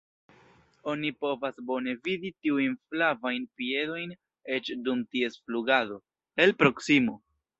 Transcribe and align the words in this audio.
Oni 0.93 1.09
povas 1.25 1.59
bone 1.71 1.93
vidi 2.07 2.31
tiujn 2.45 2.73
flavajn 2.93 3.45
piedojn 3.61 4.15
eĉ 4.57 4.73
dum 4.87 5.05
ties 5.17 5.39
flugado, 5.47 6.01
el 6.47 6.57
proksimo. 6.63 7.19